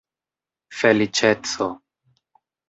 feliĉeco 0.77 1.69